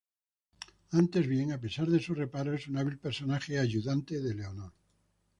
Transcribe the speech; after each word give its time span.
Antes 1.01 1.27
bien, 1.27 1.51
a 1.51 1.59
pesar 1.59 1.87
de 1.87 1.99
sus 1.99 2.17
reparos, 2.17 2.55
es 2.61 2.67
un 2.67 2.75
hábil 2.79 2.97
personaje 2.97 3.59
adyuvante 3.59 4.19
de 4.19 4.33
Leonor. 4.33 4.73